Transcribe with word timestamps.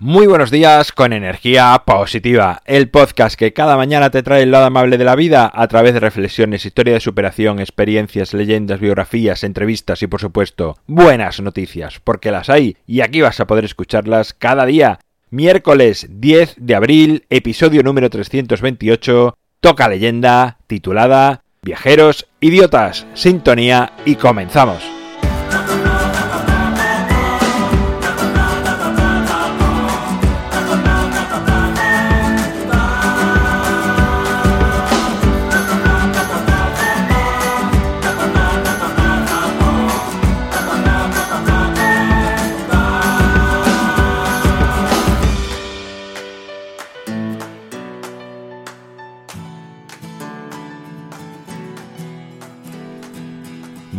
Muy 0.00 0.28
buenos 0.28 0.52
días 0.52 0.92
con 0.92 1.12
energía 1.12 1.82
positiva, 1.84 2.62
el 2.66 2.88
podcast 2.88 3.36
que 3.36 3.52
cada 3.52 3.76
mañana 3.76 4.10
te 4.10 4.22
trae 4.22 4.44
el 4.44 4.52
lado 4.52 4.66
amable 4.66 4.96
de 4.96 5.04
la 5.04 5.16
vida 5.16 5.50
a 5.52 5.66
través 5.66 5.92
de 5.92 5.98
reflexiones, 5.98 6.64
historia 6.64 6.94
de 6.94 7.00
superación, 7.00 7.58
experiencias, 7.58 8.32
leyendas, 8.32 8.78
biografías, 8.78 9.42
entrevistas 9.42 10.00
y 10.04 10.06
por 10.06 10.20
supuesto 10.20 10.76
buenas 10.86 11.40
noticias, 11.40 11.98
porque 12.04 12.30
las 12.30 12.48
hay 12.48 12.76
y 12.86 13.00
aquí 13.00 13.22
vas 13.22 13.40
a 13.40 13.48
poder 13.48 13.64
escucharlas 13.64 14.34
cada 14.34 14.66
día. 14.66 15.00
Miércoles 15.30 16.06
10 16.08 16.54
de 16.58 16.74
abril, 16.76 17.24
episodio 17.28 17.82
número 17.82 18.08
328, 18.08 19.36
toca 19.58 19.88
leyenda 19.88 20.58
titulada 20.68 21.42
Viajeros, 21.60 22.28
idiotas, 22.40 23.04
sintonía 23.14 23.94
y 24.04 24.14
comenzamos. 24.14 24.97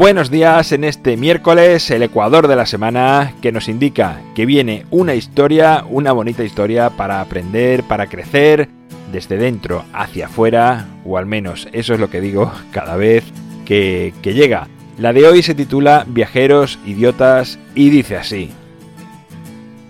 Buenos 0.00 0.30
días 0.30 0.72
en 0.72 0.84
este 0.84 1.18
miércoles, 1.18 1.90
el 1.90 2.02
Ecuador 2.02 2.48
de 2.48 2.56
la 2.56 2.64
semana, 2.64 3.34
que 3.42 3.52
nos 3.52 3.68
indica 3.68 4.22
que 4.34 4.46
viene 4.46 4.86
una 4.90 5.14
historia, 5.14 5.84
una 5.90 6.12
bonita 6.12 6.42
historia 6.42 6.88
para 6.88 7.20
aprender, 7.20 7.82
para 7.82 8.06
crecer, 8.06 8.70
desde 9.12 9.36
dentro 9.36 9.84
hacia 9.92 10.24
afuera, 10.24 10.88
o 11.04 11.18
al 11.18 11.26
menos 11.26 11.68
eso 11.72 11.92
es 11.92 12.00
lo 12.00 12.08
que 12.08 12.22
digo 12.22 12.50
cada 12.72 12.96
vez 12.96 13.24
que, 13.66 14.14
llega. 14.24 14.68
La 14.96 15.12
de 15.12 15.26
hoy 15.26 15.42
se 15.42 15.54
titula 15.54 16.06
Viajeros, 16.08 16.78
Idiotas 16.86 17.58
y 17.74 17.90
dice 17.90 18.16
así. 18.16 18.52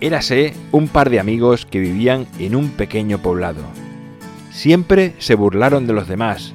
Érase 0.01 0.53
un 0.73 0.89
par 0.89 1.09
de 1.09 1.21
amigos 1.21 1.65
que 1.65 1.79
vivían 1.79 2.27
en 2.37 2.57
un 2.57 2.71
pequeño 2.71 3.19
poblado. 3.19 3.61
Siempre 4.51 5.13
se 5.19 5.35
burlaron 5.35 5.87
de 5.87 5.93
los 5.93 6.09
demás. 6.09 6.53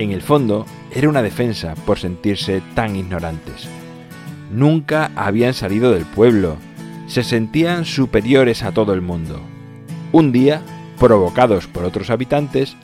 En 0.00 0.10
el 0.10 0.20
fondo, 0.20 0.66
era 0.92 1.08
una 1.08 1.22
defensa 1.22 1.74
por 1.86 1.98
sentirse 1.98 2.62
tan 2.74 2.96
ignorantes. 2.96 3.68
Nunca 4.50 5.10
habían 5.14 5.54
salido 5.54 5.92
del 5.92 6.04
pueblo, 6.04 6.56
se 7.06 7.22
sentían 7.22 7.84
superiores 7.84 8.62
a 8.62 8.72
todo 8.72 8.94
el 8.94 9.02
mundo. 9.02 9.40
Un 10.12 10.32
día, 10.32 10.62
provocados 10.98 11.66
por 11.66 11.84
otros 11.84 12.10
habitantes, 12.10 12.76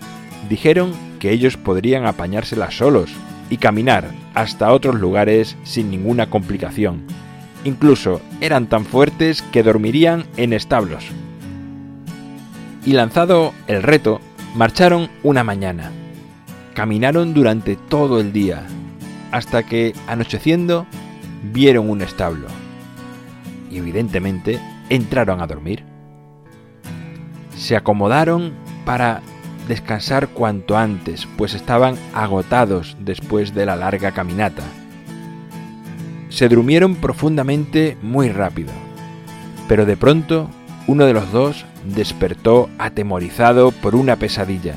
dijeron 0.48 0.92
que 1.18 1.30
ellos 1.30 1.56
podrían 1.56 2.06
apañárselas 2.06 2.76
solos 2.76 3.10
y 3.48 3.56
caminar 3.56 4.10
hasta 4.34 4.72
otros 4.72 4.96
lugares 4.96 5.56
sin 5.64 5.90
ninguna 5.90 6.28
complicación. 6.28 7.02
Incluso 7.64 8.20
eran 8.42 8.66
tan 8.66 8.84
fuertes 8.84 9.40
que 9.40 9.62
dormirían 9.62 10.26
en 10.36 10.52
establos. 10.52 11.06
Y 12.84 12.92
lanzado 12.92 13.54
el 13.66 13.82
reto, 13.82 14.20
marcharon 14.54 15.08
una 15.22 15.44
mañana 15.44 15.90
Caminaron 16.74 17.34
durante 17.34 17.76
todo 17.76 18.20
el 18.20 18.32
día, 18.32 18.66
hasta 19.30 19.62
que, 19.62 19.94
anocheciendo, 20.08 20.86
vieron 21.52 21.88
un 21.88 22.02
establo. 22.02 22.48
Y 23.70 23.78
evidentemente 23.78 24.60
entraron 24.90 25.40
a 25.40 25.46
dormir. 25.46 25.84
Se 27.56 27.76
acomodaron 27.76 28.54
para 28.84 29.22
descansar 29.68 30.28
cuanto 30.28 30.76
antes, 30.76 31.28
pues 31.36 31.54
estaban 31.54 31.96
agotados 32.12 32.96
después 32.98 33.54
de 33.54 33.66
la 33.66 33.76
larga 33.76 34.10
caminata. 34.10 34.64
Se 36.28 36.48
durmieron 36.48 36.96
profundamente 36.96 37.96
muy 38.02 38.30
rápido, 38.30 38.72
pero 39.68 39.86
de 39.86 39.96
pronto 39.96 40.50
uno 40.88 41.06
de 41.06 41.12
los 41.12 41.30
dos 41.30 41.64
despertó 41.84 42.68
atemorizado 42.78 43.70
por 43.70 43.94
una 43.94 44.16
pesadilla 44.16 44.74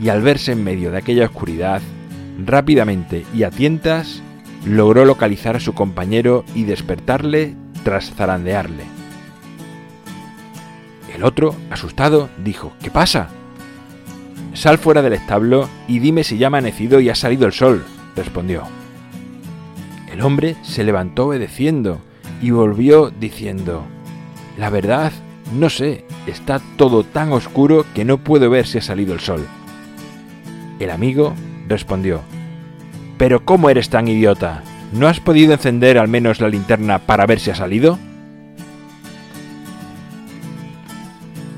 y 0.00 0.08
al 0.08 0.22
verse 0.22 0.52
en 0.52 0.64
medio 0.64 0.90
de 0.90 0.98
aquella 0.98 1.26
oscuridad, 1.26 1.82
rápidamente 2.44 3.24
y 3.34 3.42
a 3.42 3.50
tientas, 3.50 4.22
logró 4.64 5.04
localizar 5.04 5.56
a 5.56 5.60
su 5.60 5.74
compañero 5.74 6.44
y 6.54 6.64
despertarle 6.64 7.54
tras 7.84 8.12
zarandearle. 8.14 8.84
El 11.14 11.24
otro, 11.24 11.54
asustado, 11.70 12.28
dijo, 12.44 12.72
¿Qué 12.82 12.90
pasa? 12.90 13.28
Sal 14.54 14.78
fuera 14.78 15.02
del 15.02 15.12
establo 15.12 15.68
y 15.88 15.98
dime 15.98 16.24
si 16.24 16.38
ya 16.38 16.46
ha 16.46 16.48
amanecido 16.48 17.00
y 17.00 17.08
ha 17.08 17.14
salido 17.14 17.46
el 17.46 17.52
sol, 17.52 17.84
respondió. 18.14 18.64
El 20.12 20.22
hombre 20.22 20.56
se 20.62 20.84
levantó 20.84 21.26
obedeciendo 21.26 22.00
y 22.40 22.50
volvió 22.50 23.10
diciendo, 23.10 23.84
La 24.56 24.70
verdad, 24.70 25.12
no 25.52 25.70
sé, 25.70 26.04
está 26.26 26.60
todo 26.76 27.04
tan 27.04 27.32
oscuro 27.32 27.84
que 27.94 28.04
no 28.04 28.18
puedo 28.18 28.50
ver 28.50 28.66
si 28.66 28.78
ha 28.78 28.82
salido 28.82 29.14
el 29.14 29.20
sol. 29.20 29.46
El 30.78 30.90
amigo 30.90 31.34
respondió, 31.68 32.22
¿Pero 33.18 33.44
cómo 33.44 33.68
eres 33.68 33.90
tan 33.90 34.08
idiota? 34.08 34.62
¿No 34.92 35.08
has 35.08 35.20
podido 35.20 35.52
encender 35.52 35.98
al 35.98 36.08
menos 36.08 36.40
la 36.40 36.48
linterna 36.48 37.00
para 37.00 37.26
ver 37.26 37.40
si 37.40 37.50
ha 37.50 37.54
salido? 37.54 37.98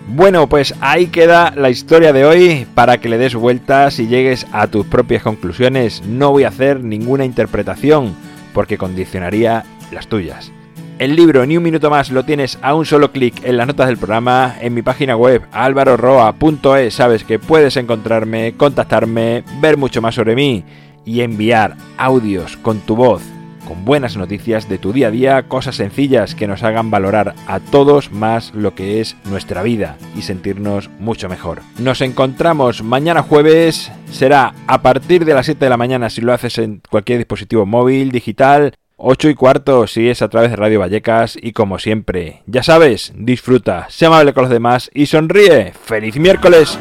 Bueno, 0.08 0.48
pues 0.48 0.75
ahí 0.81 1.06
queda 1.06 1.53
la 1.54 1.70
historia 1.70 2.12
de 2.12 2.25
hoy 2.25 2.66
para 2.75 2.98
que 2.98 3.08
le 3.08 3.19
des 3.19 3.36
vueltas 3.36 4.00
y 4.00 4.08
llegues 4.08 4.47
a 4.50 4.66
tus 4.66 4.84
propias 4.86 5.22
conclusiones. 5.22 6.02
No 6.04 6.32
voy 6.32 6.42
a 6.42 6.48
hacer 6.48 6.82
ninguna 6.82 7.25
interpretación 7.25 8.16
porque 8.52 8.76
condicionaría 8.76 9.64
las 9.92 10.08
tuyas. 10.08 10.50
El 11.00 11.16
libro 11.16 11.47
Ni 11.47 11.56
un 11.56 11.62
minuto 11.62 11.88
más 11.88 12.11
lo 12.11 12.27
tienes 12.27 12.59
a 12.61 12.75
un 12.75 12.84
solo 12.84 13.11
clic 13.11 13.43
en 13.43 13.56
las 13.56 13.66
notas 13.66 13.87
del 13.87 13.97
programa 13.97 14.56
en 14.61 14.75
mi 14.75 14.83
página 14.83 15.16
web 15.16 15.41
alvaroroa.es. 15.50 16.93
Sabes 16.93 17.25
que 17.25 17.38
puedes 17.38 17.78
encontrarme, 17.78 18.53
contactarme, 18.55 19.43
ver 19.62 19.78
mucho 19.78 20.03
más 20.03 20.15
sobre 20.15 20.34
mí 20.34 20.62
y 21.06 21.22
enviar 21.22 21.75
audios 21.97 22.59
con 22.59 22.81
tu 22.81 22.97
voz, 22.97 23.22
con 23.66 23.87
buenas 23.87 24.19
noticias 24.19 24.69
de 24.69 24.77
tu 24.77 24.93
día 24.93 25.09
a 25.09 25.11
día, 25.11 25.49
cosas 25.49 25.77
sencillas 25.77 26.34
que 26.34 26.47
nos 26.47 26.62
hagan 26.62 26.91
valorar 26.91 27.34
a 27.47 27.61
todos 27.61 28.12
más 28.12 28.53
lo 28.55 28.75
que 28.75 29.00
es 29.00 29.17
nuestra 29.25 29.62
vida 29.62 29.97
y 30.15 30.21
sentirnos 30.21 30.91
mucho 30.99 31.31
mejor. 31.31 31.62
Nos 31.78 32.03
encontramos 32.03 32.82
mañana 32.82 33.22
jueves, 33.22 33.91
será 34.11 34.53
a 34.67 34.82
partir 34.82 35.25
de 35.25 35.32
las 35.32 35.47
7 35.47 35.65
de 35.65 35.71
la 35.71 35.78
mañana 35.78 36.11
si 36.11 36.21
lo 36.21 36.34
haces 36.34 36.59
en 36.59 36.82
cualquier 36.91 37.17
dispositivo 37.17 37.65
móvil, 37.65 38.12
digital 38.12 38.75
8 39.03 39.31
y 39.31 39.34
cuarto 39.34 39.87
si 39.87 40.09
es 40.09 40.21
a 40.21 40.28
través 40.28 40.50
de 40.50 40.56
Radio 40.56 40.81
Vallecas 40.81 41.38
y 41.41 41.53
como 41.53 41.78
siempre, 41.78 42.43
ya 42.47 42.62
sabes, 42.62 43.12
disfruta, 43.16 43.87
sea 43.88 44.09
amable 44.09 44.34
con 44.34 44.43
los 44.43 44.50
demás 44.50 44.91
y 44.93 45.06
sonríe. 45.06 45.72
¡Feliz 45.72 46.16
miércoles! 46.16 46.78